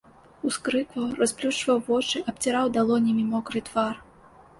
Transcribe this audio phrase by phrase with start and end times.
[0.51, 4.01] Ускрыкваў, расплюшчваў вочы, абціраў далонямі мокры твар.